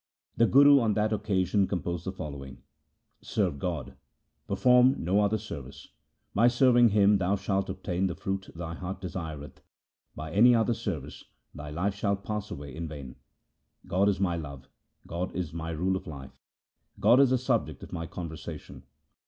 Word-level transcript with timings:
The 0.35 0.47
Guru 0.47 0.79
on 0.79 0.95
that 0.95 1.13
occasion 1.13 1.67
composed 1.67 2.05
the 2.07 2.11
following:— 2.11 2.63
Serve 3.35 3.59
God; 3.59 3.97
perform 4.47 4.95
no 4.97 5.19
other 5.19 5.37
service. 5.37 5.89
By 6.33 6.47
serving 6.47 6.89
Him 6.89 7.19
thou 7.19 7.35
shalt 7.35 7.69
obtain 7.69 8.07
the 8.07 8.15
fruit 8.15 8.49
thy 8.55 8.73
heart 8.73 8.99
desireth; 8.99 9.61
by 10.15 10.31
any 10.31 10.55
other 10.55 10.73
service 10.73 11.25
thy 11.53 11.69
life 11.69 11.93
shall 11.93 12.15
pass 12.15 12.49
away 12.49 12.75
in 12.75 12.87
vain. 12.87 13.15
God 13.85 14.09
is 14.09 14.19
my 14.19 14.35
love, 14.35 14.67
God 15.05 15.35
is 15.35 15.53
my 15.53 15.69
rule 15.69 15.95
of 15.95 16.07
life, 16.07 16.31
God 16.99 17.19
is 17.19 17.29
the 17.29 17.37
subject 17.37 17.83
of 17.83 17.93
my 17.93 18.07
conversation. 18.07 18.81